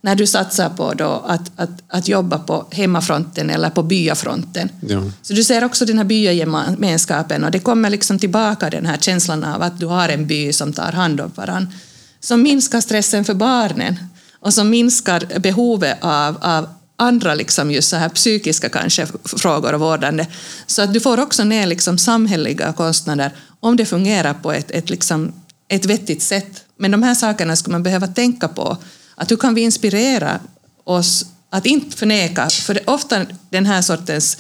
[0.04, 4.68] när du satsar på då att, att, att jobba på hemmafronten eller på byafronten.
[4.80, 5.02] Ja.
[5.22, 9.44] Så du ser också den här byagemenskapen och det kommer liksom tillbaka den här känslan
[9.44, 11.72] av att du har en by som tar hand om varandra.
[12.20, 13.96] Som minskar stressen för barnen
[14.40, 19.80] och som minskar behovet av, av andra liksom just så här psykiska kanske frågor och
[19.80, 20.26] vårdande.
[20.66, 24.90] Så att du får också ner liksom samhälleliga kostnader om det fungerar på ett, ett,
[24.90, 25.32] liksom,
[25.68, 26.64] ett vettigt sätt.
[26.78, 28.78] Men de här sakerna skulle man behöva tänka på
[29.14, 30.40] att hur kan vi inspirera
[30.84, 34.38] oss att inte förneka, för ofta den här sortens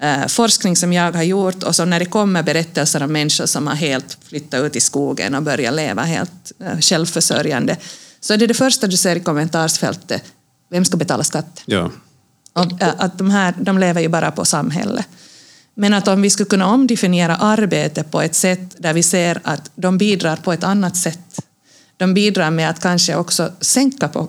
[0.00, 3.66] eh, forskning som jag har gjort och så när det kommer berättelser om människor som
[3.66, 7.76] har helt flyttat ut i skogen och börjat leva helt eh, självförsörjande,
[8.20, 10.24] så är det det första du ser i kommentarsfältet,
[10.70, 11.62] vem ska betala skatt?
[11.66, 11.90] Ja.
[12.52, 15.06] Och, eh, att de, här, de lever ju bara på samhället.
[15.74, 19.70] Men att om vi skulle kunna omdefiniera arbete på ett sätt där vi ser att
[19.74, 21.40] de bidrar på ett annat sätt
[21.98, 24.28] de bidrar med att kanske också sänka på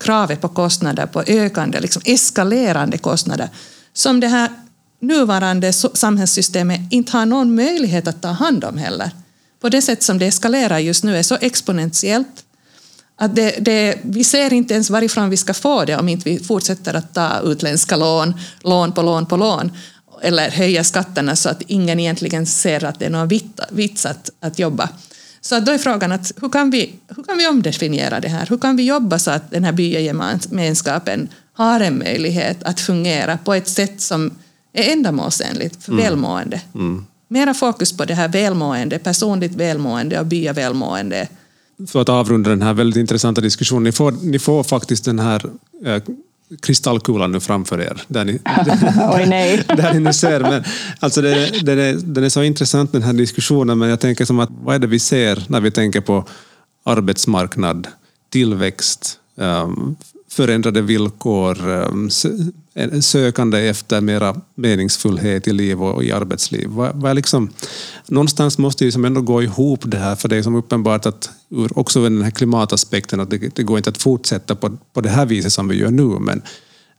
[0.00, 3.48] kravet på kostnader, på ökande, liksom eskalerande kostnader,
[3.92, 4.50] som det här
[5.00, 9.10] nuvarande samhällssystemet inte har någon möjlighet att ta hand om heller.
[9.60, 12.44] På det sätt som det eskalerar just nu är så exponentiellt
[13.16, 16.44] att det, det, vi ser inte ens varifrån vi ska få det om inte vi
[16.44, 19.72] fortsätter att ta utländska lån, lån på lån på lån,
[20.22, 23.30] eller höja skatterna så att ingen egentligen ser att det är någon
[23.70, 24.88] vits att, att jobba.
[25.48, 28.46] Så då är frågan att hur kan, vi, hur kan vi omdefiniera det här?
[28.46, 33.54] Hur kan vi jobba så att den här byagemenskapen har en möjlighet att fungera på
[33.54, 34.30] ett sätt som
[34.72, 36.04] är ändamålsenligt för mm.
[36.04, 36.60] välmående?
[36.74, 37.06] Mm.
[37.28, 41.28] Mera fokus på det här välmående, personligt välmående och byavälmående.
[41.86, 45.44] För att avrunda den här väldigt intressanta diskussionen, ni får, ni får faktiskt den här
[45.84, 46.02] eh,
[46.60, 48.02] kristallkulan nu framför er.
[48.08, 48.32] Där ni,
[49.14, 49.64] Oj, nej.
[49.76, 50.40] där ni nu ser.
[50.40, 50.64] Men,
[51.00, 54.40] alltså det, den, är, den är så intressant den här diskussionen, men jag tänker som
[54.40, 56.24] att vad är det vi ser när vi tänker på
[56.84, 57.86] arbetsmarknad,
[58.30, 59.96] tillväxt, um,
[60.30, 62.10] förändrade villkor, um,
[63.00, 66.68] sökande efter mera meningsfullhet i liv och i arbetsliv.
[66.68, 67.50] Vad, liksom,
[68.06, 71.30] någonstans måste det som ändå gå ihop det här, för det är som uppenbart att
[71.50, 75.08] ur också den här klimataspekten att det, det går inte att fortsätta på, på det
[75.08, 76.42] här viset som vi gör nu, men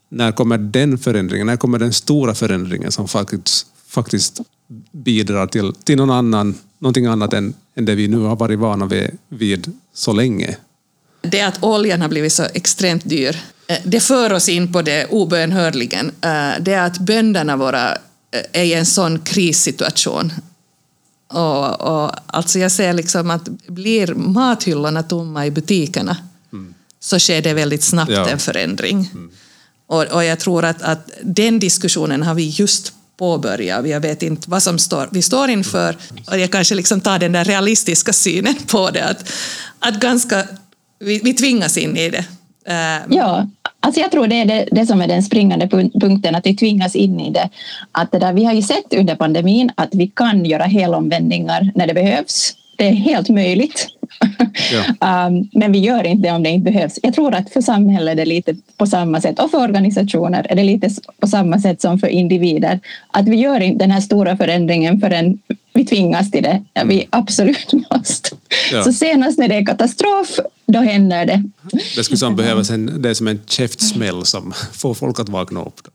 [0.09, 4.39] när kommer den förändringen, när kommer den stora förändringen som faktiskt, faktiskt
[4.91, 8.85] bidrar till, till någon annan, någonting annat än, än det vi nu har varit vana
[8.85, 10.57] vid, vid så länge.
[11.21, 13.37] Det att oljan har blivit så extremt dyr,
[13.83, 16.07] det för oss in på det obönhörligen.
[16.07, 20.33] Eh, det är att bönderna våra eh, är i en sån krissituation.
[21.27, 26.17] Och, och, alltså jag ser liksom att blir mathyllorna tomma i butikerna
[26.53, 26.73] mm.
[26.99, 28.29] så sker det väldigt snabbt ja.
[28.29, 29.09] en förändring.
[29.13, 29.31] Mm.
[29.87, 33.87] Och, och jag tror att, att den diskussionen har vi just påbörjat.
[33.87, 35.97] Jag vet inte vad som står, vi står inför.
[36.27, 39.05] Och jag kanske liksom tar den där realistiska synen på det.
[39.05, 39.31] Att,
[39.79, 40.47] att ganska,
[40.99, 42.25] vi, vi tvingas in i det.
[43.09, 43.47] Ja,
[43.79, 45.67] alltså jag tror det är det, det, som är den springande
[46.01, 47.49] punkten, att vi tvingas in i det.
[47.91, 51.87] Att det där, vi har ju sett under pandemin att vi kan göra helomvändningar när
[51.87, 52.55] det behövs.
[52.77, 53.87] Det är helt möjligt.
[54.71, 55.27] Ja.
[55.27, 56.99] um, men vi gör inte det om det inte behövs.
[57.03, 60.55] Jag tror att för samhället är det lite på samma sätt och för organisationer är
[60.55, 60.89] det lite
[61.19, 62.79] på samma sätt som för individer.
[63.11, 65.39] Att vi gör inte den här stora förändringen förrän
[65.73, 66.63] vi tvingas till det.
[66.85, 67.07] Vi mm.
[67.09, 68.29] absolut måste.
[68.71, 68.83] Ja.
[68.83, 71.43] Så senast när det är katastrof, då händer det.
[71.95, 75.61] Det skulle som behövas en, det är som en käftsmäll som får folk att vakna
[75.61, 75.83] upp.
[75.83, 75.89] Då.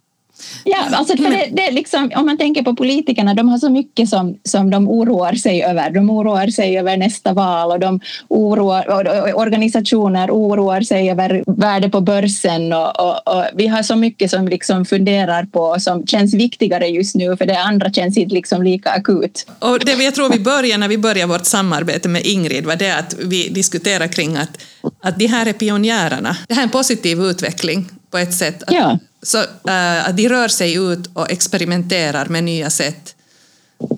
[0.64, 4.08] Ja, alltså för det, det liksom, om man tänker på politikerna, de har så mycket
[4.08, 5.90] som, som de oroar sig över.
[5.90, 11.88] De oroar sig över nästa val och de oroar, och organisationer oroar sig över värde
[11.88, 16.34] på börsen och, och, och, vi har så mycket som liksom funderar på som känns
[16.34, 19.46] viktigare just nu för det andra känns inte liksom lika akut.
[19.58, 22.96] Och det jag tror vi börjar när vi börjar vårt samarbete med Ingrid var det
[22.96, 24.58] att vi diskuterar kring att,
[25.02, 26.36] att de här är pionjärerna.
[26.48, 28.62] Det här är en positiv utveckling på ett sätt.
[28.62, 28.98] Att, ja.
[29.22, 33.14] Så äh, att de rör sig ut och experimenterar med nya sätt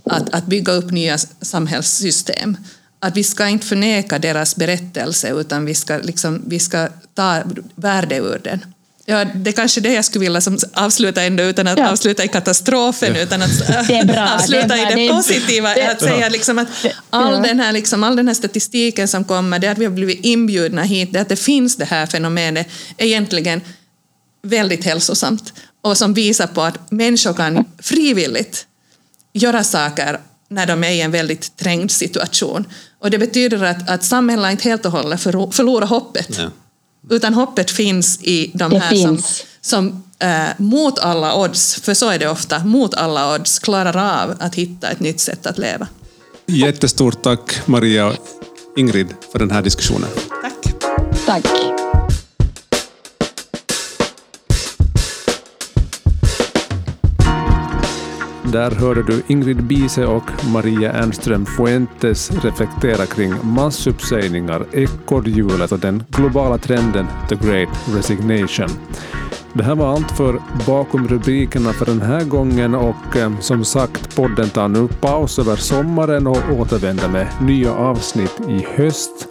[0.05, 2.57] att, att bygga upp nya samhällssystem.
[3.01, 7.43] Att vi ska inte förneka deras berättelse utan vi ska, liksom, vi ska ta
[7.75, 8.65] värde ur den.
[9.07, 11.91] Ja, det är kanske det jag skulle vilja som avsluta ändå utan att ja.
[11.91, 13.23] avsluta i katastrofen ja.
[13.23, 13.51] utan att
[14.35, 15.75] avsluta det i det, det positiva.
[15.75, 16.69] Det, att säga liksom att
[17.11, 20.25] all, den här, liksom, all den här statistiken som kommer, det att vi har blivit
[20.25, 23.61] inbjudna hit, det att det finns det här fenomenet, egentligen
[24.43, 28.67] väldigt hälsosamt och som visar på att människor kan frivilligt
[29.33, 32.65] göra saker när de är i en väldigt trängd situation.
[32.99, 36.39] Och det betyder att, att samhället inte helt och hållet förlorar hoppet.
[36.39, 36.51] Ja.
[37.11, 39.45] Utan hoppet finns i de det här finns.
[39.61, 44.23] som, som äh, mot alla odds, för så är det ofta, mot alla odds klarar
[44.23, 45.89] av att hitta ett nytt sätt att leva.
[46.47, 48.17] Jättestort tack Maria och
[48.77, 50.09] Ingrid för den här diskussionen.
[50.43, 50.75] Tack.
[51.27, 51.76] Tack.
[58.53, 60.23] Där hörde du Ingrid Bise och
[60.53, 68.69] Maria Ernström Fuentes reflektera kring massuppsägningar, ekorrhjulet och den globala trenden The Great Resignation.
[69.53, 74.17] Det här var allt för Bakom rubrikerna för den här gången och eh, som sagt
[74.17, 79.29] podden tar nu paus över sommaren och återvänder med nya avsnitt i höst.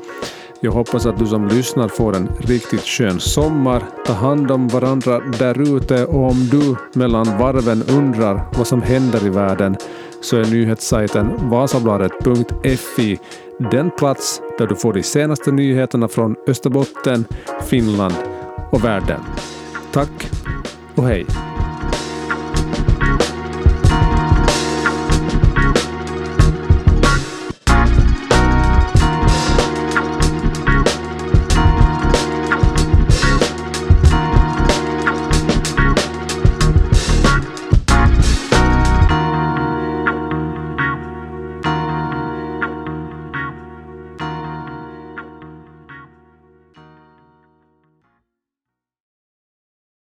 [0.66, 3.84] Jag hoppas att du som lyssnar får en riktigt skön sommar.
[4.06, 9.26] Ta hand om varandra där ute och om du mellan varven undrar vad som händer
[9.26, 9.76] i världen
[10.22, 13.20] så är nyhetssajten vasabladet.fi
[13.72, 17.26] den plats där du får de senaste nyheterna från Österbotten,
[17.68, 18.16] Finland
[18.72, 19.20] och världen.
[19.92, 20.32] Tack
[20.96, 21.26] och hej!